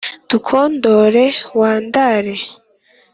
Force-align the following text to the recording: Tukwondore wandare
Tukwondore 0.29 1.23
wandare 1.59 2.33